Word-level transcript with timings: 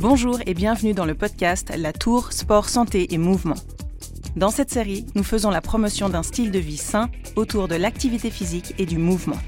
Bonjour 0.00 0.38
et 0.46 0.54
bienvenue 0.54 0.94
dans 0.94 1.04
le 1.04 1.16
podcast 1.16 1.72
La 1.76 1.92
Tour 1.92 2.32
Sport, 2.32 2.68
Santé 2.68 3.12
et 3.12 3.18
Mouvement. 3.18 3.56
Dans 4.36 4.50
cette 4.50 4.70
série, 4.70 5.04
nous 5.16 5.24
faisons 5.24 5.50
la 5.50 5.60
promotion 5.60 6.08
d'un 6.08 6.22
style 6.22 6.52
de 6.52 6.58
vie 6.60 6.76
sain 6.76 7.10
autour 7.34 7.66
de 7.66 7.74
l'activité 7.74 8.30
physique 8.30 8.74
et 8.78 8.86
du 8.86 8.96
mouvement. 8.96 9.38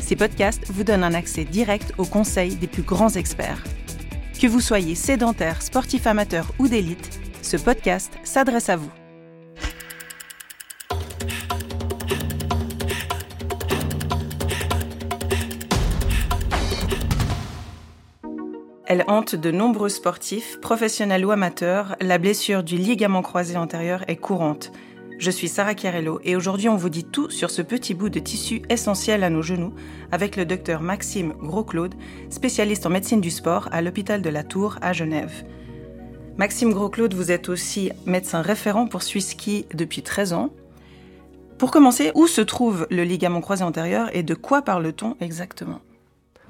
Ces 0.00 0.16
podcasts 0.16 0.70
vous 0.70 0.84
donnent 0.84 1.04
un 1.04 1.12
accès 1.12 1.44
direct 1.44 1.92
aux 1.98 2.06
conseils 2.06 2.56
des 2.56 2.66
plus 2.66 2.82
grands 2.82 3.10
experts. 3.10 3.62
Que 4.40 4.46
vous 4.46 4.62
soyez 4.62 4.94
sédentaire, 4.94 5.60
sportif 5.60 6.06
amateur 6.06 6.50
ou 6.58 6.66
d'élite, 6.66 7.20
ce 7.42 7.58
podcast 7.58 8.14
s'adresse 8.24 8.70
à 8.70 8.76
vous. 8.76 8.90
Elle 18.90 19.04
hante 19.06 19.34
de 19.34 19.50
nombreux 19.50 19.90
sportifs, 19.90 20.58
professionnels 20.62 21.26
ou 21.26 21.30
amateurs. 21.30 21.94
La 22.00 22.16
blessure 22.16 22.62
du 22.62 22.78
ligament 22.78 23.20
croisé 23.20 23.58
antérieur 23.58 24.02
est 24.08 24.16
courante. 24.16 24.72
Je 25.18 25.30
suis 25.30 25.48
Sarah 25.48 25.76
Chiarello 25.76 26.20
et 26.24 26.36
aujourd'hui 26.36 26.70
on 26.70 26.76
vous 26.76 26.88
dit 26.88 27.04
tout 27.04 27.28
sur 27.28 27.50
ce 27.50 27.60
petit 27.60 27.92
bout 27.92 28.08
de 28.08 28.18
tissu 28.18 28.62
essentiel 28.70 29.24
à 29.24 29.28
nos 29.28 29.42
genoux 29.42 29.74
avec 30.10 30.36
le 30.36 30.46
docteur 30.46 30.80
Maxime 30.80 31.34
Gros-Claude, 31.38 31.96
spécialiste 32.30 32.86
en 32.86 32.88
médecine 32.88 33.20
du 33.20 33.30
sport 33.30 33.68
à 33.72 33.82
l'hôpital 33.82 34.22
de 34.22 34.30
la 34.30 34.42
Tour 34.42 34.78
à 34.80 34.94
Genève. 34.94 35.44
Maxime 36.38 36.72
Gros-Claude, 36.72 37.12
vous 37.12 37.30
êtes 37.30 37.50
aussi 37.50 37.90
médecin 38.06 38.40
référent 38.40 38.86
pour 38.86 39.02
Swisski 39.02 39.66
depuis 39.74 40.00
13 40.00 40.32
ans. 40.32 40.48
Pour 41.58 41.70
commencer, 41.72 42.10
où 42.14 42.26
se 42.26 42.40
trouve 42.40 42.86
le 42.90 43.04
ligament 43.04 43.42
croisé 43.42 43.64
antérieur 43.64 44.08
et 44.16 44.22
de 44.22 44.32
quoi 44.32 44.62
parle-t-on 44.62 45.14
exactement? 45.20 45.80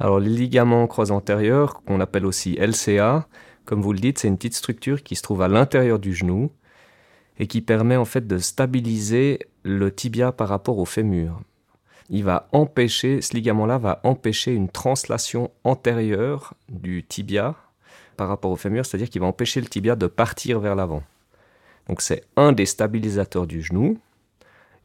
Alors 0.00 0.20
les 0.20 0.30
ligaments 0.30 0.86
croisés 0.86 1.12
antérieurs, 1.12 1.82
qu'on 1.82 2.00
appelle 2.00 2.26
aussi 2.26 2.54
LCA, 2.54 3.26
comme 3.64 3.82
vous 3.82 3.92
le 3.92 3.98
dites, 3.98 4.18
c'est 4.18 4.28
une 4.28 4.36
petite 4.36 4.54
structure 4.54 5.02
qui 5.02 5.16
se 5.16 5.22
trouve 5.22 5.42
à 5.42 5.48
l'intérieur 5.48 5.98
du 5.98 6.14
genou 6.14 6.50
et 7.38 7.46
qui 7.46 7.60
permet 7.60 7.96
en 7.96 8.04
fait 8.04 8.26
de 8.26 8.38
stabiliser 8.38 9.40
le 9.62 9.94
tibia 9.94 10.32
par 10.32 10.48
rapport 10.48 10.78
au 10.78 10.84
fémur. 10.84 11.40
Il 12.08 12.24
va 12.24 12.48
empêcher, 12.52 13.20
ce 13.20 13.34
ligament-là 13.34 13.76
va 13.76 14.00
empêcher 14.04 14.54
une 14.54 14.70
translation 14.70 15.50
antérieure 15.64 16.54
du 16.70 17.04
tibia 17.04 17.54
par 18.16 18.28
rapport 18.28 18.50
au 18.50 18.56
fémur, 18.56 18.86
c'est-à-dire 18.86 19.10
qu'il 19.10 19.20
va 19.20 19.26
empêcher 19.26 19.60
le 19.60 19.66
tibia 19.66 19.94
de 19.94 20.06
partir 20.06 20.60
vers 20.60 20.74
l'avant. 20.74 21.02
Donc 21.88 22.00
c'est 22.00 22.24
un 22.36 22.52
des 22.52 22.66
stabilisateurs 22.66 23.46
du 23.46 23.62
genou. 23.62 23.98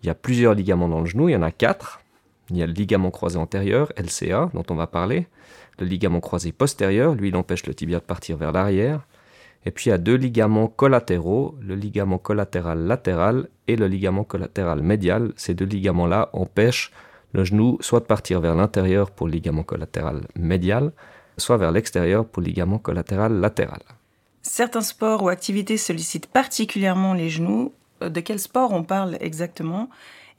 Il 0.01 0.07
y 0.07 0.09
a 0.09 0.15
plusieurs 0.15 0.53
ligaments 0.53 0.89
dans 0.89 0.99
le 0.99 1.05
genou, 1.05 1.29
il 1.29 1.31
y 1.31 1.35
en 1.35 1.41
a 1.41 1.51
quatre. 1.51 2.02
Il 2.53 2.59
y 2.59 2.61
a 2.63 2.67
le 2.67 2.73
ligament 2.73 3.09
croisé 3.09 3.39
antérieur, 3.39 3.91
LCA, 3.97 4.51
dont 4.53 4.63
on 4.69 4.75
va 4.75 4.85
parler. 4.85 5.25
Le 5.79 5.87
ligament 5.87 6.19
croisé 6.19 6.51
postérieur, 6.51 7.15
lui, 7.15 7.29
il 7.29 7.35
empêche 7.35 7.65
le 7.65 7.73
tibia 7.73 7.97
de 7.97 8.03
partir 8.03 8.37
vers 8.37 8.51
l'arrière. 8.51 9.07
Et 9.65 9.71
puis 9.71 9.87
il 9.87 9.89
y 9.89 9.93
a 9.93 9.97
deux 9.97 10.13
ligaments 10.13 10.67
collatéraux, 10.67 11.55
le 11.59 11.73
ligament 11.73 12.19
collatéral 12.19 12.85
latéral 12.85 13.47
et 13.67 13.75
le 13.75 13.87
ligament 13.87 14.23
collatéral 14.23 14.83
médial. 14.83 15.33
Ces 15.35 15.55
deux 15.55 15.65
ligaments-là 15.65 16.29
empêchent 16.33 16.91
le 17.31 17.43
genou 17.43 17.79
soit 17.81 18.01
de 18.01 18.05
partir 18.05 18.39
vers 18.39 18.53
l'intérieur 18.53 19.09
pour 19.09 19.25
le 19.25 19.33
ligament 19.33 19.63
collatéral 19.63 20.21
médial, 20.35 20.91
soit 21.37 21.57
vers 21.57 21.71
l'extérieur 21.71 22.23
pour 22.23 22.41
le 22.41 22.49
ligament 22.49 22.77
collatéral 22.77 23.39
latéral. 23.39 23.81
Certains 24.43 24.81
sports 24.81 25.23
ou 25.23 25.29
activités 25.29 25.77
sollicitent 25.77 26.27
particulièrement 26.27 27.15
les 27.15 27.29
genoux. 27.29 27.73
De 27.99 28.19
quel 28.19 28.37
sport 28.37 28.73
on 28.73 28.83
parle 28.83 29.17
exactement 29.21 29.89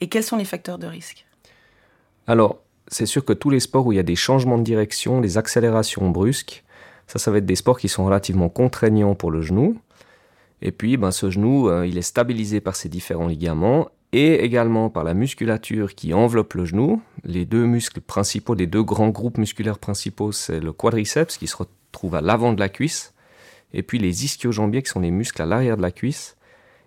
et 0.00 0.08
quels 0.08 0.22
sont 0.22 0.36
les 0.36 0.44
facteurs 0.44 0.78
de 0.78 0.86
risque? 0.86 1.26
Alors, 2.27 2.61
c'est 2.89 3.06
sûr 3.06 3.25
que 3.25 3.33
tous 3.33 3.50
les 3.50 3.61
sports 3.61 3.86
où 3.86 3.92
il 3.92 3.97
y 3.97 4.00
a 4.00 4.05
des 4.05 4.17
changements 4.17 4.58
de 4.58 4.62
direction, 4.62 5.20
des 5.20 5.39
accélérations 5.39 6.11
brusques, 6.11 6.64
ça, 7.06 7.19
ça 7.19 7.31
va 7.31 7.39
être 7.39 7.47
des 7.47 7.56
sports 7.56 7.78
qui 7.78 7.89
sont 7.89 8.05
relativement 8.05 8.48
contraignants 8.48 9.14
pour 9.14 9.31
le 9.31 9.42
genou. 9.42 9.78
Et 10.62 10.72
puis, 10.72 10.97
ben, 10.97 11.11
ce 11.11 11.31
genou, 11.31 11.69
euh, 11.69 11.86
il 11.86 11.98
est 11.98 12.03
stabilisé 12.03 12.61
par 12.61 12.77
ses 12.77 12.89
différents 12.89 13.27
ligaments 13.27 13.88
et 14.12 14.44
également 14.44 14.91
par 14.91 15.04
la 15.04 15.12
musculature 15.12 15.94
qui 15.94 16.15
enveloppe 16.15 16.54
le 16.54 16.65
genou. 16.65 17.03
Les 17.25 17.44
deux 17.44 17.66
muscles 17.66 18.00
principaux, 18.00 18.54
les 18.54 18.66
deux 18.66 18.82
grands 18.82 19.09
groupes 19.09 19.38
musculaires 19.38 19.78
principaux, 19.78 20.32
c'est 20.32 20.60
le 20.60 20.72
quadriceps 20.72 21.37
qui 21.37 21.47
se 21.47 21.56
retrouve 21.56 22.15
à 22.15 22.21
l'avant 22.21 22.53
de 22.53 22.60
la 22.60 22.69
cuisse, 22.69 23.12
et 23.72 23.82
puis 23.82 23.98
les 23.98 24.25
ischio-jambiers 24.25 24.82
qui 24.82 24.91
sont 24.91 25.00
les 25.00 25.10
muscles 25.10 25.43
à 25.43 25.47
l'arrière 25.47 25.77
de 25.77 25.82
la 25.82 25.91
cuisse. 25.91 26.37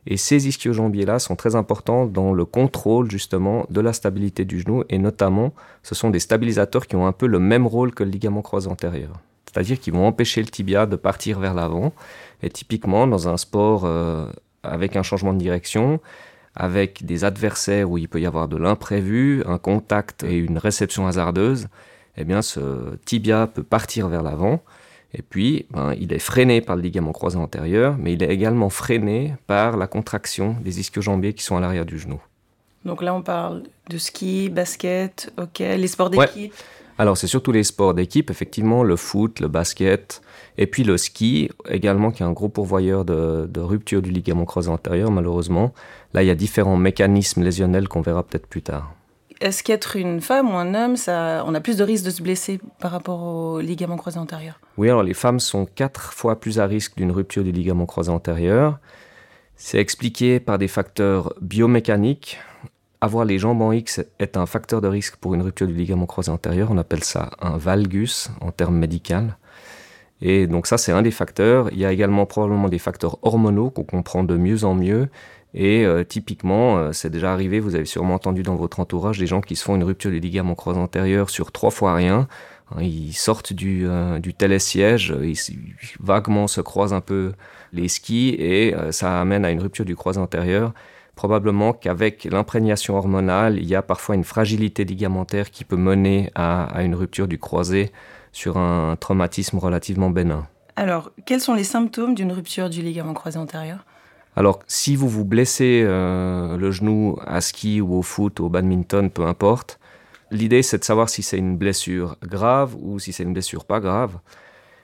Et 0.10 0.16
ces 0.16 0.48
ischio-jambiers-là 0.48 1.20
sont 1.20 1.36
très 1.36 1.56
importants 1.56 2.06
dans 2.06 2.34
le 2.34 2.46
contrôle 2.46 3.12
justement 3.12 3.66
de 3.70 3.82
la 3.82 3.92
stabilité 3.92 4.46
du 4.46 4.62
genou 4.62 4.86
et 4.90 5.00
notamment 5.00 5.54
ce 5.84 5.96
sont 5.96 6.10
des 6.10 6.20
stabilisateurs 6.20 6.88
qui 6.88 6.96
ont 6.96 7.06
un 7.06 7.12
peu 7.12 7.28
le 7.28 7.40
même 7.40 7.68
rôle 7.68 7.94
que 7.94 8.06
le 8.06 8.10
ligament 8.10 8.42
croisé 8.42 8.70
antérieur. 8.70 9.20
C'est-à-dire 9.46 9.78
qu'ils 9.78 9.94
vont 9.94 10.08
empêcher 10.08 10.42
le 10.42 10.48
tibia 10.48 10.86
de 10.86 10.96
partir 10.96 11.40
vers 11.40 11.54
l'avant. 11.54 11.92
Et 12.42 12.50
typiquement 12.50 13.06
dans 13.06 13.28
un 13.28 13.36
sport 13.36 13.84
euh, 13.84 14.28
avec 14.64 14.96
un 14.96 15.04
changement 15.04 15.34
de 15.34 15.40
direction, 15.40 16.00
avec 16.56 17.06
des 17.06 17.26
adversaires 17.26 17.92
où 17.92 17.98
il 17.98 18.08
peut 18.08 18.22
y 18.22 18.26
avoir 18.26 18.48
de 18.48 18.56
l'imprévu, 18.56 19.44
un 19.46 19.58
contact 19.58 20.24
et 20.24 20.38
une 20.38 20.58
réception 20.58 21.06
hasardeuse, 21.06 21.68
eh 22.16 22.24
bien 22.24 22.42
ce 22.42 22.96
tibia 23.04 23.46
peut 23.48 23.64
partir 23.64 24.08
vers 24.08 24.24
l'avant 24.24 24.62
et 25.14 25.22
puis, 25.22 25.66
ben, 25.72 25.94
il 26.00 26.12
est 26.14 26.20
freiné 26.20 26.62
par 26.62 26.76
le 26.76 26.82
ligament 26.82 27.14
croisé 27.14 27.38
antérieur, 27.38 27.96
mais 27.98 28.14
il 28.14 28.24
est 28.24 28.30
également 28.30 28.70
freiné 28.70 29.36
par 29.48 29.78
la 29.78 29.88
contraction 29.88 30.56
des 30.62 30.80
ischio-jambiers 30.80 31.34
qui 31.34 31.44
sont 31.44 31.56
à 31.56 31.60
l'arrière 31.60 31.86
du 31.86 31.98
genou. 31.98 32.20
Donc 32.86 33.02
là, 33.02 33.14
on 33.14 33.22
parle 33.22 33.64
de 33.90 33.98
ski, 33.98 34.50
basket, 34.50 35.34
ok, 35.38 35.60
les 35.60 35.88
sports 35.88 36.10
d'équipe. 36.10 36.54
Alors, 37.00 37.16
c'est 37.16 37.28
surtout 37.28 37.52
les 37.52 37.64
sports 37.64 37.94
d'équipe, 37.94 38.30
effectivement, 38.32 38.84
le 38.84 38.96
foot, 38.96 39.40
le 39.40 39.48
basket, 39.48 40.22
et 40.58 40.68
puis 40.68 40.84
le 40.84 40.98
ski 40.98 41.50
également, 41.70 42.12
qui 42.12 42.24
est 42.24 42.26
un 42.26 42.32
gros 42.32 42.50
pourvoyeur 42.50 43.06
de, 43.06 43.48
de 43.48 43.60
rupture 43.60 44.02
du 44.02 44.10
ligament 44.10 44.46
croisé 44.46 44.70
antérieur, 44.70 45.12
malheureusement. 45.12 45.74
Là, 46.14 46.24
il 46.24 46.28
y 46.28 46.32
a 46.32 46.36
différents 46.36 46.78
mécanismes 46.78 47.44
lésionnels 47.44 47.88
qu'on 47.88 48.02
verra 48.02 48.24
peut-être 48.24 48.48
plus 48.48 48.64
tard 48.64 48.97
est-ce 49.40 49.64
qu'être 49.64 49.96
une 49.96 50.22
femme 50.22 50.50
ou 50.50 50.58
un 50.58 50.74
homme, 50.74 50.96
ça, 50.96 51.44
on 51.46 51.54
a 51.54 51.62
plus 51.62 51.78
de 51.78 51.84
risques 51.84 52.06
de 52.06 52.10
se 52.10 52.22
blesser 52.22 52.60
par 52.80 52.92
rapport 52.92 53.22
au 53.24 53.60
ligament 53.60 53.98
croisé 53.98 54.18
antérieur 54.18 54.60
Oui, 54.78 54.90
alors 54.90 55.04
les 55.04 55.14
femmes 55.14 55.40
sont 55.40 55.66
quatre 55.66 56.14
fois 56.14 56.40
plus 56.40 56.60
à 56.60 56.66
risque 56.66 56.96
d'une 56.98 57.12
rupture 57.12 57.44
du 57.44 57.52
ligament 57.52 57.86
croisé 57.86 58.10
antérieur. 58.10 58.80
C'est 59.56 59.80
expliqué 59.80 60.40
par 60.40 60.58
des 60.58 60.68
facteurs 60.68 61.34
biomécaniques. 61.42 62.40
Avoir 63.00 63.26
les 63.26 63.38
jambes 63.38 63.62
en 63.62 63.72
X 63.72 64.02
est 64.20 64.38
un 64.38 64.48
facteur 64.48 64.82
de 64.82 64.88
risque 64.88 65.18
pour 65.18 65.36
une 65.36 65.42
rupture 65.44 65.68
du 65.68 65.74
ligament 65.74 66.08
croisé 66.08 66.32
antérieur. 66.32 66.70
On 66.72 66.78
appelle 66.78 67.04
ça 67.04 67.32
un 67.40 67.58
valgus 67.58 68.30
en 68.42 68.52
termes 68.52 68.78
médicaux. 68.78 69.32
Et 70.22 70.48
donc 70.48 70.66
ça, 70.66 70.78
c'est 70.78 70.92
un 70.92 71.04
des 71.04 71.12
facteurs. 71.12 71.70
Il 71.72 71.78
y 71.78 71.86
a 71.86 71.92
également 71.92 72.26
probablement 72.26 72.70
des 72.70 72.80
facteurs 72.80 73.20
hormonaux 73.22 73.70
qu'on 73.70 73.84
comprend 73.84 74.24
de 74.24 74.36
mieux 74.36 74.64
en 74.64 74.74
mieux 74.74 75.10
et 75.54 75.86
euh, 75.86 76.04
typiquement, 76.04 76.78
euh, 76.78 76.92
c'est 76.92 77.10
déjà 77.10 77.32
arrivé, 77.32 77.60
vous 77.60 77.76
avez 77.76 77.86
sûrement 77.86 78.16
entendu 78.16 78.44
dans 78.44 78.56
votre 78.56 78.80
entourage 78.80 79.18
des 79.18 79.28
gens 79.28 79.42
qui 79.42 79.56
se 79.56 79.64
font 79.64 79.76
une 79.76 79.84
rupture 79.84 80.12
du 80.12 80.20
ligament 80.20 80.56
croisé 80.56 80.80
antérieur 80.80 81.30
sur 81.30 81.52
trois 81.52 81.72
fois 81.72 81.96
rien. 81.96 82.28
Hein, 82.76 82.82
ils 82.82 83.14
sortent 83.14 83.54
du, 83.54 83.88
euh, 83.88 84.20
du 84.20 84.34
télésiège, 84.34 85.16
ils, 85.22 85.38
vaguement 86.00 86.48
se 86.48 86.60
croisent 86.60 86.94
un 86.94 87.02
peu 87.02 87.32
les 87.72 87.88
skis 87.88 88.36
et 88.38 88.76
ça 88.92 89.20
amène 89.20 89.46
à 89.46 89.52
une 89.52 89.62
rupture 89.62 89.86
du 89.86 89.96
croisé 89.96 90.20
antérieur. 90.20 90.74
Probablement 91.16 91.74
qu'avec 91.74 92.26
l'imprégnation 92.26 92.96
hormonale, 92.96 93.58
il 93.58 93.66
y 93.66 93.74
a 93.74 93.82
parfois 93.82 94.16
une 94.16 94.24
fragilité 94.24 94.86
ligamentaire 94.86 95.50
qui 95.50 95.64
peut 95.64 95.78
mener 95.78 96.30
à, 96.36 96.66
à 96.66 96.84
une 96.84 96.94
rupture 96.94 97.28
du 97.28 97.40
croisé 97.40 97.92
sur 98.32 98.58
un 98.58 98.96
traumatisme 98.98 99.58
relativement 99.58 100.12
bénin. 100.12 100.46
Alors, 100.76 101.12
quels 101.26 101.42
sont 101.42 101.56
les 101.56 101.64
symptômes 101.64 102.14
d'une 102.14 102.32
rupture 102.32 102.70
du 102.70 102.84
ligament 102.84 103.16
croisé 103.16 103.40
antérieur? 103.40 103.84
Alors, 104.38 104.60
si 104.68 104.96
vous 104.96 105.10
vous 105.10 105.26
blessez 105.26 105.82
euh, 105.84 106.58
le 106.58 106.70
genou 106.70 107.18
à 107.26 107.42
ski 107.42 107.82
ou 107.82 107.96
au 107.96 108.04
foot 108.04 108.40
ou 108.40 108.46
au 108.46 108.50
badminton, 108.50 109.10
peu 109.10 109.26
importe, 109.26 109.80
l'idée 110.30 110.62
c'est 110.62 110.78
de 110.78 110.84
savoir 110.84 111.10
si 111.10 111.24
c'est 111.24 111.40
une 111.40 111.58
blessure 111.58 112.18
grave 112.22 112.76
ou 112.80 113.00
si 113.00 113.14
c'est 113.14 113.24
une 113.24 113.34
blessure 113.34 113.66
pas 113.66 113.80
grave. 113.80 114.20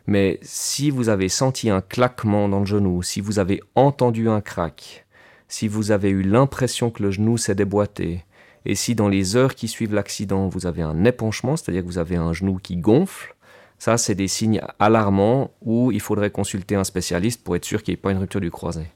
Mais 0.07 0.39
si 0.41 0.89
vous 0.89 1.07
avez 1.07 1.29
senti 1.29 1.69
un 1.69 1.81
claquement 1.81 2.49
dans 2.49 2.61
le 2.61 2.65
genou, 2.65 3.03
si 3.03 3.21
vous 3.21 3.37
avez 3.37 3.61
entendu 3.75 4.27
un 4.27 4.41
crack, 4.41 5.05
si 5.47 5.67
vous 5.67 5.91
avez 5.91 6.09
eu 6.09 6.23
l'impression 6.23 6.89
que 6.89 7.03
le 7.03 7.11
genou 7.11 7.37
s'est 7.37 7.53
déboîté, 7.53 8.25
et 8.65 8.73
si 8.73 8.95
dans 8.95 9.07
les 9.07 9.35
heures 9.35 9.53
qui 9.53 9.67
suivent 9.67 9.93
l'accident, 9.93 10.47
vous 10.47 10.65
avez 10.65 10.81
un 10.81 11.05
épanchement, 11.05 11.57
c'est-à-dire 11.57 11.83
que 11.83 11.87
vous 11.87 11.99
avez 11.99 12.15
un 12.15 12.33
genou 12.33 12.57
qui 12.57 12.77
gonfle, 12.77 13.35
ça, 13.77 13.99
c'est 13.99 14.15
des 14.15 14.27
signes 14.27 14.61
alarmants 14.79 15.51
où 15.61 15.91
il 15.91 16.01
faudrait 16.01 16.31
consulter 16.31 16.73
un 16.73 16.83
spécialiste 16.83 17.43
pour 17.43 17.55
être 17.55 17.65
sûr 17.65 17.83
qu'il 17.83 17.91
n'y 17.91 17.99
ait 17.99 18.01
pas 18.01 18.11
une 18.11 18.17
rupture 18.17 18.41
du 18.41 18.49
croisé 18.49 18.87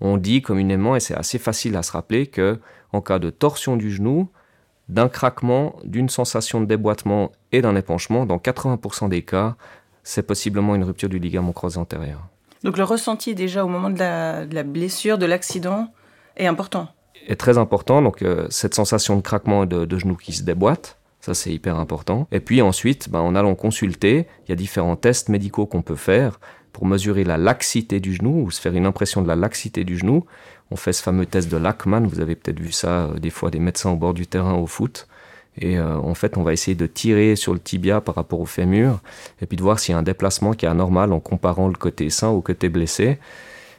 on 0.00 0.16
dit 0.16 0.42
communément, 0.42 0.96
et 0.96 1.00
c'est 1.00 1.14
assez 1.14 1.38
facile 1.38 1.76
à 1.76 1.82
se 1.82 1.92
rappeler, 1.92 2.26
que 2.26 2.58
en 2.92 3.00
cas 3.00 3.18
de 3.18 3.30
torsion 3.30 3.76
du 3.76 3.90
genou, 3.90 4.28
d'un 4.88 5.08
craquement, 5.08 5.76
d'une 5.84 6.08
sensation 6.08 6.60
de 6.60 6.66
déboîtement 6.66 7.32
et 7.52 7.62
d'un 7.62 7.76
épanchement, 7.76 8.26
dans 8.26 8.36
80% 8.36 9.08
des 9.08 9.22
cas, 9.22 9.56
c'est 10.02 10.26
possiblement 10.26 10.74
une 10.74 10.84
rupture 10.84 11.08
du 11.08 11.18
ligament 11.18 11.52
croisé 11.52 11.78
antérieur. 11.78 12.26
Donc 12.64 12.76
le 12.76 12.84
ressenti 12.84 13.34
déjà 13.34 13.64
au 13.64 13.68
moment 13.68 13.90
de 13.90 13.98
la, 13.98 14.62
blessure, 14.62 15.18
de 15.18 15.26
l'accident, 15.26 15.92
est 16.36 16.46
important 16.46 16.88
Est 17.26 17.36
très 17.36 17.58
important, 17.58 18.02
donc 18.02 18.22
euh, 18.22 18.46
cette 18.50 18.74
sensation 18.74 19.16
de 19.16 19.22
craquement 19.22 19.66
de, 19.66 19.84
de 19.84 19.98
genou 19.98 20.16
qui 20.16 20.32
se 20.32 20.42
déboîte, 20.42 20.98
ça 21.20 21.34
c'est 21.34 21.52
hyper 21.52 21.76
important. 21.76 22.26
Et 22.32 22.40
puis 22.40 22.62
ensuite, 22.62 23.08
ben, 23.08 23.20
en 23.20 23.34
allant 23.34 23.54
consulter, 23.54 24.26
il 24.44 24.50
y 24.50 24.52
a 24.52 24.56
différents 24.56 24.96
tests 24.96 25.28
médicaux 25.28 25.66
qu'on 25.66 25.82
peut 25.82 25.96
faire 25.96 26.40
pour 26.72 26.86
mesurer 26.86 27.24
la 27.24 27.36
laxité 27.36 28.00
du 28.00 28.14
genou 28.14 28.44
ou 28.44 28.50
se 28.50 28.60
faire 28.60 28.74
une 28.74 28.86
impression 28.86 29.22
de 29.22 29.28
la 29.28 29.36
laxité 29.36 29.84
du 29.84 29.98
genou. 29.98 30.24
On 30.70 30.76
fait 30.76 30.92
ce 30.92 31.02
fameux 31.02 31.26
test 31.26 31.50
de 31.50 31.56
Lachman, 31.56 32.06
vous 32.06 32.20
avez 32.20 32.34
peut-être 32.34 32.60
vu 32.60 32.72
ça 32.72 33.04
euh, 33.04 33.18
des 33.18 33.30
fois 33.30 33.50
des 33.50 33.58
médecins 33.58 33.90
au 33.90 33.96
bord 33.96 34.14
du 34.14 34.26
terrain 34.26 34.54
au 34.54 34.66
foot. 34.66 35.06
Et 35.58 35.78
euh, 35.78 35.96
en 35.98 36.14
fait, 36.14 36.38
on 36.38 36.42
va 36.42 36.54
essayer 36.54 36.74
de 36.74 36.86
tirer 36.86 37.36
sur 37.36 37.52
le 37.52 37.60
tibia 37.60 38.00
par 38.00 38.14
rapport 38.14 38.40
au 38.40 38.46
fémur 38.46 39.00
et 39.42 39.46
puis 39.46 39.56
de 39.56 39.62
voir 39.62 39.78
s'il 39.78 39.92
y 39.92 39.94
a 39.94 39.98
un 39.98 40.02
déplacement 40.02 40.54
qui 40.54 40.64
est 40.64 40.68
anormal 40.68 41.12
en 41.12 41.20
comparant 41.20 41.68
le 41.68 41.74
côté 41.74 42.08
sain 42.08 42.28
au 42.28 42.40
côté 42.40 42.70
blessé. 42.70 43.18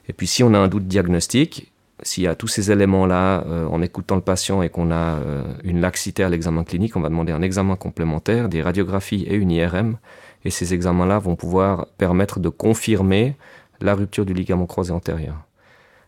Et 0.07 0.13
puis 0.13 0.27
si 0.27 0.43
on 0.43 0.53
a 0.53 0.59
un 0.59 0.67
doute 0.67 0.87
diagnostique, 0.87 1.72
s'il 2.03 2.23
y 2.23 2.27
a 2.27 2.35
tous 2.35 2.47
ces 2.47 2.71
éléments-là, 2.71 3.43
euh, 3.47 3.65
en 3.67 3.81
écoutant 3.81 4.15
le 4.15 4.21
patient 4.21 4.61
et 4.61 4.69
qu'on 4.69 4.91
a 4.91 5.19
une 5.63 5.81
laxité 5.81 6.23
à 6.23 6.29
l'examen 6.29 6.63
clinique, 6.63 6.95
on 6.95 7.01
va 7.01 7.09
demander 7.09 7.31
un 7.31 7.41
examen 7.41 7.75
complémentaire, 7.75 8.49
des 8.49 8.61
radiographies 8.61 9.23
et 9.23 9.35
une 9.35 9.51
IRM. 9.51 9.97
Et 10.45 10.49
ces 10.49 10.73
examens-là 10.73 11.19
vont 11.19 11.35
pouvoir 11.35 11.87
permettre 11.97 12.39
de 12.39 12.49
confirmer 12.49 13.35
la 13.81 13.95
rupture 13.95 14.25
du 14.25 14.33
ligament 14.33 14.65
croisé 14.65 14.91
antérieur. 14.91 15.35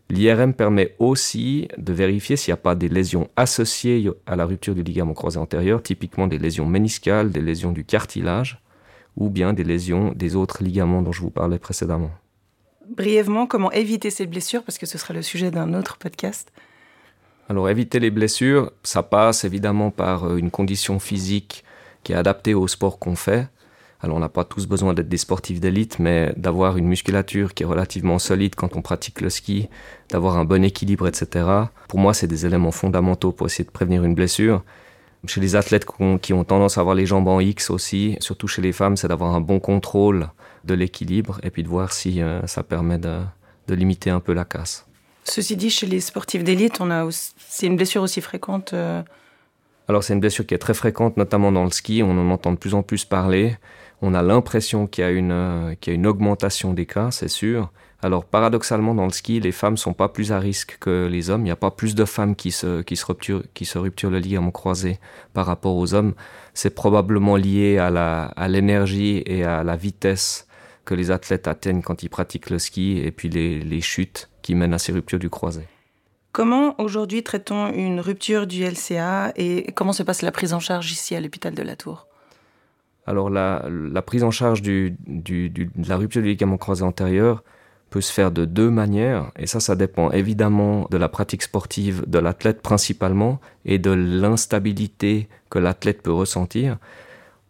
L'IRM 0.10 0.54
permet 0.54 0.96
aussi 1.00 1.68
de 1.78 1.92
vérifier 1.92 2.36
s'il 2.36 2.52
n'y 2.52 2.60
a 2.60 2.62
pas 2.62 2.76
des 2.76 2.90
lésions 2.90 3.28
associées 3.36 4.08
à 4.28 4.36
la 4.36 4.46
rupture 4.46 4.76
du 4.76 4.84
ligament 4.84 5.14
croisé 5.14 5.40
antérieur, 5.40 5.82
typiquement 5.82 6.28
des 6.28 6.38
lésions 6.38 6.68
méniscales, 6.68 7.32
des 7.32 7.42
lésions 7.42 7.72
du 7.72 7.84
cartilage, 7.84 8.62
ou 9.18 9.30
bien 9.30 9.54
des 9.54 9.64
lésions 9.64 10.14
des 10.16 10.36
autres 10.36 10.64
ligaments 10.64 11.02
dont 11.02 11.12
je 11.12 11.22
vous 11.22 11.32
parlais 11.32 11.58
précédemment. 11.58 12.12
Brièvement, 12.90 13.48
comment 13.48 13.72
éviter 13.72 14.10
ces 14.10 14.28
blessures, 14.28 14.64
parce 14.64 14.78
que 14.78 14.86
ce 14.86 14.98
sera 14.98 15.14
le 15.14 15.22
sujet 15.22 15.50
d'un 15.50 15.74
autre 15.74 15.98
podcast 15.98 16.52
Alors 17.50 17.70
éviter 17.70 18.00
les 18.00 18.12
blessures, 18.12 18.72
ça 18.84 19.02
passe 19.02 19.44
évidemment 19.44 19.90
par 19.90 20.26
euh, 20.26 20.38
une 20.38 20.52
condition 20.52 21.00
physique 21.00 21.64
qui 22.04 22.14
est 22.14 22.16
adaptée 22.16 22.54
au 22.54 22.68
sport 22.68 23.00
qu'on 23.00 23.16
fait. 23.16 23.48
Alors 24.02 24.18
on 24.18 24.20
n'a 24.20 24.30
pas 24.30 24.44
tous 24.44 24.68
besoin 24.68 24.94
d'être 24.94 25.10
des 25.10 25.18
sportifs 25.18 25.60
d'élite, 25.60 25.98
mais 25.98 26.32
d'avoir 26.38 26.78
une 26.78 26.88
musculature 26.88 27.56
qui 27.56 27.64
est 27.64 27.66
relativement 27.66 28.20
solide 28.20 28.54
quand 28.54 28.76
on 28.76 28.84
pratique 28.84 29.22
le 29.22 29.32
ski, 29.32 29.68
d'avoir 30.10 30.38
un 30.38 30.46
bon 30.46 30.64
équilibre, 30.64 31.08
etc. 31.08 31.48
Pour 31.88 31.98
moi, 31.98 32.14
c'est 32.14 32.28
des 32.28 32.46
éléments 32.46 32.72
fondamentaux 32.72 33.32
pour 33.32 33.48
essayer 33.48 33.66
de 33.66 33.72
prévenir 33.72 34.04
une 34.04 34.14
blessure. 34.14 34.64
Chez 35.26 35.42
les 35.42 35.56
athlètes 35.56 35.88
qui 36.22 36.34
ont 36.34 36.44
tendance 36.44 36.78
à 36.78 36.82
avoir 36.82 36.94
les 36.96 37.08
jambes 37.08 37.28
en 37.28 37.40
X 37.40 37.72
aussi, 37.72 38.16
surtout 38.20 38.48
chez 38.48 38.62
les 38.62 38.74
femmes, 38.74 38.96
c'est 38.96 39.08
d'avoir 39.08 39.34
un 39.34 39.42
bon 39.42 39.60
contrôle 39.60 40.30
de 40.66 40.74
l'équilibre 40.74 41.40
et 41.44 41.50
puis 41.50 41.64
de 41.64 41.68
voir 41.68 41.94
si 41.94 42.22
euh, 42.22 42.46
ça 42.48 42.64
permet 42.64 42.98
de, 42.98 43.20
limiter 43.70 44.10
un 44.10 44.20
peu 44.20 44.34
la 44.34 44.46
casse. 44.46 44.86
Ceci 45.24 45.56
dit, 45.56 45.70
chez 45.70 45.88
les 45.88 46.00
sportifs 46.00 46.44
d'élite, 46.44 46.80
c'est 47.38 47.66
une 47.66 47.76
blessure 47.76 48.04
aussi 48.04 48.22
fréquente. 48.22 48.74
Euh, 48.74 49.02
Alors 49.88 50.04
c'est 50.04 50.14
une 50.14 50.20
blessure 50.20 50.46
qui 50.46 50.54
est 50.54 50.60
très 50.60 50.76
fréquente, 50.76 51.18
notamment 51.18 51.52
dans 51.52 51.64
le 51.64 51.72
ski. 51.72 52.04
On 52.04 52.12
en 52.12 52.30
entend 52.30 52.52
de 52.52 52.58
plus 52.58 52.76
en 52.76 52.84
plus 52.84 53.06
parler 53.06 53.58
on 54.02 54.14
a 54.14 54.22
l'impression 54.22 54.88
qu'il 54.88 55.04
y, 55.04 55.08
a 55.08 55.12
une, 55.12 55.32
euh, 55.32 55.76
qu'il 55.76 55.92
y 55.92 55.96
a 55.96 55.98
une 55.98 56.08
augmentation 56.08 56.74
des 56.74 56.86
cas, 56.86 57.12
c'est 57.12 57.28
sûr. 57.28 57.72
Alors 58.02 58.26
paradoxalement, 58.26 58.94
dans 58.94 59.06
le 59.06 59.12
ski, 59.12 59.40
les 59.40 59.52
femmes 59.52 59.78
sont 59.78 59.94
pas 59.94 60.10
plus 60.10 60.32
à 60.32 60.40
risque 60.40 60.78
que 60.80 61.08
les 61.08 61.30
hommes. 61.30 61.42
Il 61.42 61.46
n'y 61.46 61.52
a 61.52 61.56
pas 61.56 61.72
plus 61.72 61.96
de 61.96 62.06
femmes 62.06 62.36
qui 62.36 62.52
se, 62.52 62.82
qui 62.82 62.98
se, 62.98 63.06
rupturent, 63.06 63.44
qui 63.54 63.66
se 63.66 63.80
rupturent 63.80 64.12
le 64.12 64.20
ligament 64.20 64.52
croisé 64.52 65.00
par 65.34 65.46
rapport 65.46 65.76
aux 65.76 65.94
hommes. 65.94 66.14
C'est 66.54 66.76
probablement 66.76 67.36
lié 67.36 67.78
à 67.80 68.48
l'énergie 68.48 69.24
et 69.26 69.44
à 69.44 69.64
la 69.64 69.76
vitesse 69.76 70.45
que 70.86 70.94
les 70.94 71.12
athlètes 71.12 71.48
atteignent 71.48 71.82
quand 71.82 72.04
ils 72.04 72.10
pratiquent 72.10 72.50
le 72.50 72.60
ski 72.60 73.00
et 73.04 73.12
puis 73.12 73.30
les, 73.30 73.60
les 73.60 73.82
chutes 73.82 74.30
qui 74.42 74.56
mènent 74.56 74.74
à 74.74 74.78
ces 74.78 74.92
ruptures 74.92 75.20
du 75.20 75.30
croisé. 75.30 75.68
Comment 76.32 76.76
aujourd'hui 76.82 77.24
traitons 77.24 77.72
une 77.72 78.00
rupture 78.00 78.46
du 78.46 78.64
LCA 78.66 79.32
et 79.38 79.72
comment 79.74 79.94
se 79.94 80.04
passe 80.04 80.22
la 80.22 80.32
prise 80.32 80.54
en 80.54 80.60
charge 80.60 80.92
ici 80.92 81.16
à 81.16 81.22
l'hôpital 81.22 81.56
de 81.56 81.64
la 81.64 81.76
Tour? 81.76 82.08
Alors 83.08 83.30
la, 83.30 83.62
prise 84.06 84.24
en 84.24 84.32
charge 84.32 84.62
de 84.62 84.94
la 85.88 85.96
rupture 85.96 86.22
du 86.22 86.28
ligament 86.28 86.58
croisé 86.58 86.84
antérieur 86.84 87.44
peut 87.90 88.02
se 88.02 88.12
faire 88.12 88.32
de 88.32 88.44
deux 88.44 88.70
manières, 88.70 89.32
et 89.38 89.48
ça, 89.48 89.62
ça 89.62 89.76
dépend 89.76 90.12
évidemment 90.12 90.88
de 90.92 90.98
la 90.98 91.08
pratique 91.08 91.44
sportive 91.44 92.04
de 92.08 92.20
l'athlète 92.20 92.62
principalement, 92.62 93.40
et 93.64 93.80
de 93.80 93.92
l'instabilité 93.92 95.30
que 95.50 95.60
l'athlète 95.60 96.02
peut 96.02 96.12
ressentir. 96.12 96.78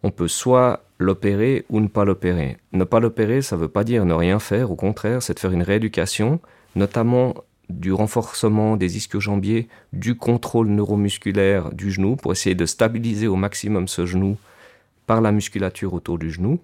On 0.06 0.12
peut 0.12 0.28
soit 0.28 0.84
l'opérer 1.00 1.66
ou 1.70 1.80
ne 1.80 1.88
pas 1.88 2.06
l'opérer. 2.06 2.58
Ne 2.74 2.84
pas 2.84 3.00
l'opérer, 3.00 3.42
ça 3.42 3.56
ne 3.56 3.62
veut 3.62 3.70
pas 3.70 3.84
dire 3.84 4.06
ne 4.06 4.14
rien 4.14 4.38
faire, 4.38 4.70
au 4.70 4.76
contraire, 4.76 5.24
c'est 5.24 5.34
de 5.34 5.40
faire 5.40 5.52
une 5.52 5.64
rééducation, 5.64 6.40
notamment 6.76 7.34
du 7.70 7.92
renforcement 7.92 8.78
des 8.78 8.98
ischio-jambiers, 8.98 9.68
du 9.94 10.16
contrôle 10.16 10.68
neuromusculaire 10.68 11.74
du 11.74 11.90
genou, 11.90 12.18
pour 12.18 12.32
essayer 12.34 12.54
de 12.54 12.68
stabiliser 12.68 13.26
au 13.26 13.36
maximum 13.36 13.88
ce 13.88 14.06
genou 14.06 14.38
par 15.08 15.22
la 15.22 15.32
musculature 15.32 15.96
autour 15.96 16.20
du 16.20 16.30
genou. 16.30 16.60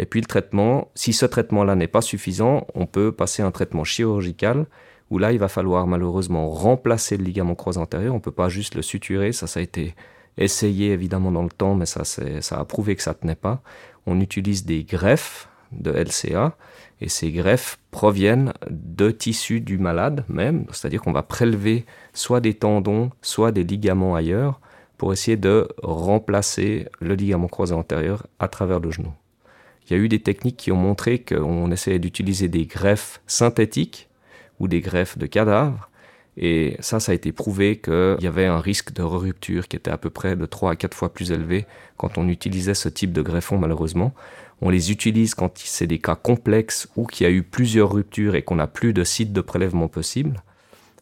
Et 0.00 0.04
puis 0.04 0.20
le 0.20 0.26
traitement, 0.26 0.90
si 0.96 1.12
ce 1.12 1.26
traitement-là 1.26 1.76
n'est 1.76 1.86
pas 1.86 2.02
suffisant, 2.02 2.66
on 2.74 2.86
peut 2.86 3.12
passer 3.12 3.44
à 3.44 3.46
un 3.46 3.52
traitement 3.52 3.84
chirurgical 3.84 4.66
où 5.10 5.18
là, 5.18 5.30
il 5.30 5.38
va 5.38 5.46
falloir 5.46 5.86
malheureusement 5.86 6.50
remplacer 6.50 7.18
le 7.18 7.22
ligament 7.22 7.54
croisé 7.54 7.78
antérieur. 7.78 8.14
On 8.14 8.18
ne 8.18 8.22
peut 8.22 8.32
pas 8.32 8.48
juste 8.48 8.74
le 8.74 8.82
suturer. 8.82 9.30
Ça, 9.30 9.46
ça 9.46 9.60
a 9.60 9.62
été 9.62 9.94
essayé 10.38 10.92
évidemment 10.92 11.32
dans 11.32 11.42
le 11.42 11.50
temps, 11.50 11.74
mais 11.74 11.86
ça, 11.86 12.04
ça 12.04 12.58
a 12.58 12.64
prouvé 12.64 12.96
que 12.96 13.02
ça 13.02 13.10
ne 13.10 13.16
tenait 13.16 13.34
pas. 13.34 13.62
On 14.06 14.20
utilise 14.20 14.64
des 14.64 14.84
greffes 14.84 15.48
de 15.72 15.90
LCA 15.90 16.56
et 17.00 17.08
ces 17.08 17.30
greffes 17.30 17.78
proviennent 17.90 18.52
de 18.70 19.10
tissus 19.10 19.60
du 19.60 19.78
malade 19.78 20.24
même, 20.28 20.66
c'est-à-dire 20.72 21.02
qu'on 21.02 21.12
va 21.12 21.22
prélever 21.22 21.86
soit 22.12 22.40
des 22.40 22.54
tendons, 22.54 23.10
soit 23.22 23.52
des 23.52 23.64
ligaments 23.64 24.14
ailleurs 24.14 24.60
pour 24.96 25.12
essayer 25.12 25.36
de 25.36 25.68
remplacer 25.82 26.88
le 27.00 27.14
ligament 27.14 27.48
croisé 27.48 27.74
antérieur 27.74 28.26
à 28.38 28.48
travers 28.48 28.80
le 28.80 28.90
genou. 28.90 29.12
Il 29.86 29.96
y 29.96 30.00
a 30.00 30.02
eu 30.02 30.08
des 30.08 30.20
techniques 30.20 30.56
qui 30.56 30.72
ont 30.72 30.76
montré 30.76 31.20
qu'on 31.20 31.70
essayait 31.70 32.00
d'utiliser 32.00 32.48
des 32.48 32.66
greffes 32.66 33.22
synthétiques 33.26 34.08
ou 34.58 34.68
des 34.68 34.80
greffes 34.80 35.16
de 35.16 35.26
cadavres. 35.26 35.88
Et 36.40 36.76
ça, 36.78 37.00
ça 37.00 37.10
a 37.10 37.14
été 37.16 37.32
prouvé 37.32 37.78
qu'il 37.78 38.18
y 38.20 38.28
avait 38.28 38.46
un 38.46 38.60
risque 38.60 38.92
de 38.92 39.02
rupture 39.02 39.66
qui 39.66 39.74
était 39.74 39.90
à 39.90 39.98
peu 39.98 40.08
près 40.08 40.36
de 40.36 40.46
3 40.46 40.70
à 40.70 40.76
4 40.76 40.94
fois 40.94 41.12
plus 41.12 41.32
élevé 41.32 41.66
quand 41.96 42.16
on 42.16 42.28
utilisait 42.28 42.74
ce 42.74 42.88
type 42.88 43.12
de 43.12 43.22
greffons, 43.22 43.58
malheureusement. 43.58 44.14
On 44.60 44.70
les 44.70 44.92
utilise 44.92 45.34
quand 45.34 45.58
c'est 45.58 45.88
des 45.88 45.98
cas 45.98 46.14
complexes 46.14 46.88
ou 46.94 47.06
qu'il 47.06 47.26
y 47.26 47.26
a 47.26 47.32
eu 47.32 47.42
plusieurs 47.42 47.92
ruptures 47.92 48.36
et 48.36 48.42
qu'on 48.42 48.54
n'a 48.54 48.68
plus 48.68 48.92
de 48.92 49.02
site 49.02 49.32
de 49.32 49.40
prélèvement 49.40 49.88
possible. 49.88 50.44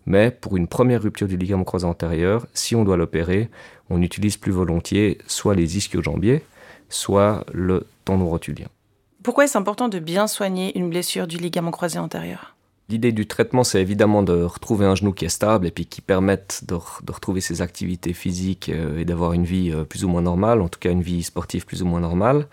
Mais 0.07 0.31
pour 0.31 0.57
une 0.57 0.69
première 0.69 1.03
rupture 1.03 1.29
du 1.29 1.37
ligament 1.37 1.65
croisé 1.65 1.85
antérieur, 1.85 2.47
si 2.55 2.75
on 2.75 2.85
doit 2.85 2.97
l'opérer, 2.97 3.51
on 3.91 4.01
utilise 4.01 4.39
plus 4.39 4.53
volontiers 4.53 5.19
soit 5.27 5.55
les 5.55 5.77
ischio-jambiers, 5.77 6.43
soit 6.89 7.45
le 7.53 7.87
tendon 8.07 8.29
rotulien. 8.29 8.69
Pourquoi 9.23 9.45
est-ce 9.45 9.59
important 9.59 9.89
de 9.91 9.99
bien 9.99 10.29
soigner 10.29 10.79
une 10.79 10.89
blessure 10.89 11.27
du 11.27 11.37
ligament 11.37 11.73
croisé 11.73 11.99
antérieur? 11.99 12.56
L'idée 12.89 13.11
du 13.11 13.27
traitement, 13.27 13.65
c'est 13.65 13.81
évidemment 13.81 14.23
de 14.23 14.43
retrouver 14.45 14.87
un 14.87 14.95
genou 14.95 15.13
qui 15.13 15.25
est 15.25 15.29
stable 15.29 15.67
et 15.67 15.73
puis 15.73 15.87
qui 15.87 16.01
permette 16.01 16.63
de, 16.69 16.75
retrouver 16.75 17.41
ses 17.41 17.61
activités 17.61 18.13
physiques 18.13 18.69
euh, 18.69 18.99
et 18.99 19.05
d'avoir 19.05 19.33
une 19.33 19.45
vie 19.45 19.73
euh, 19.73 19.83
plus 19.83 20.05
ou 20.05 20.09
moins 20.09 20.23
normale, 20.23 20.63
en 20.63 20.69
tout 20.69 20.79
cas 20.79 20.93
une 20.93 21.03
vie 21.03 21.25
sportive 21.25 21.67
plus 21.67 21.83
ou 21.83 21.87
moins 21.87 22.01
normale. 22.01 22.47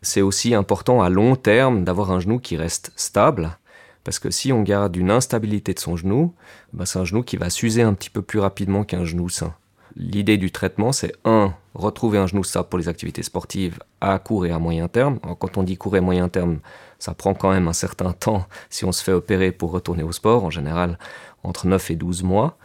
C'est 0.00 0.22
aussi 0.22 0.54
important 0.54 1.02
à 1.02 1.10
long 1.10 1.34
terme 1.34 1.82
d'avoir 1.82 2.12
un 2.12 2.20
genou 2.20 2.38
qui 2.38 2.56
reste 2.56 2.92
stable 2.94 3.58
parce 4.04 4.18
que 4.18 4.30
si 4.30 4.52
on 4.52 4.62
garde 4.62 4.96
une 4.96 5.10
instabilité 5.10 5.74
de 5.74 5.80
son 5.80 5.96
genou, 5.96 6.34
bah, 6.72 6.86
c'est 6.86 6.98
un 6.98 7.04
genou 7.04 7.22
qui 7.22 7.36
va 7.36 7.50
s'user 7.50 7.82
un 7.82 7.94
petit 7.94 8.10
peu 8.10 8.22
plus 8.22 8.38
rapidement 8.38 8.84
qu'un 8.84 9.04
genou 9.04 9.28
sain. 9.28 9.54
L'idée 9.96 10.36
du 10.36 10.50
traitement, 10.50 10.92
c'est 10.92 11.12
un, 11.24 11.54
retrouver 11.74 12.18
un 12.18 12.26
genou 12.26 12.44
stable 12.44 12.68
pour 12.68 12.78
les 12.78 12.88
activités 12.88 13.22
sportives 13.22 13.78
à 14.00 14.18
court 14.18 14.46
et 14.46 14.50
à 14.50 14.58
moyen 14.58 14.88
terme. 14.88 15.18
quand 15.20 15.58
on 15.58 15.62
dit 15.62 15.76
court 15.76 15.96
et 15.96 16.00
moyen 16.00 16.28
terme, 16.28 16.60
ça 16.98 17.14
prend 17.14 17.34
quand 17.34 17.50
même 17.50 17.68
un 17.68 17.72
certain 17.72 18.12
temps 18.12 18.46
si 18.70 18.84
on 18.84 18.92
se 18.92 19.02
fait 19.02 19.12
opérer 19.12 19.52
pour 19.52 19.72
retourner 19.72 20.02
au 20.02 20.12
sport, 20.12 20.44
en 20.44 20.50
général 20.50 20.98
entre 21.42 21.66
9 21.66 21.90
et 21.90 21.96
12 21.96 22.22
mois. 22.22 22.58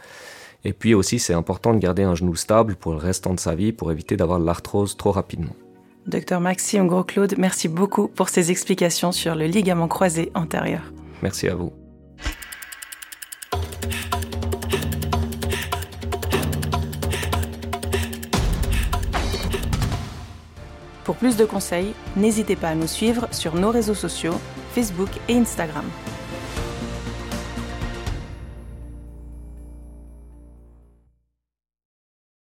Et 0.64 0.72
puis 0.72 0.94
aussi, 0.94 1.18
c'est 1.18 1.34
important 1.34 1.72
de 1.72 1.78
garder 1.78 2.02
un 2.02 2.14
genou 2.14 2.34
stable 2.34 2.76
pour 2.76 2.92
le 2.92 2.98
restant 2.98 3.34
de 3.34 3.40
sa 3.40 3.54
vie 3.54 3.72
pour 3.72 3.92
éviter 3.92 4.16
d'avoir 4.16 4.40
de 4.40 4.44
l'arthrose 4.44 4.96
trop 4.96 5.12
rapidement. 5.12 5.54
Docteur 6.06 6.40
Maxime 6.40 6.86
Gros-Claude, 6.86 7.34
merci 7.38 7.68
beaucoup 7.68 8.08
pour 8.08 8.28
ces 8.28 8.50
explications 8.50 9.12
sur 9.12 9.34
le 9.34 9.46
ligament 9.46 9.88
croisé 9.88 10.30
antérieur. 10.34 10.92
Merci 11.22 11.48
à 11.48 11.54
vous. 11.54 11.72
Pour 21.06 21.14
plus 21.14 21.36
de 21.36 21.44
conseils, 21.44 21.94
n'hésitez 22.16 22.56
pas 22.56 22.70
à 22.70 22.74
nous 22.74 22.88
suivre 22.88 23.28
sur 23.30 23.54
nos 23.54 23.70
réseaux 23.70 23.94
sociaux, 23.94 24.34
Facebook 24.74 25.10
et 25.28 25.36
Instagram. 25.36 25.84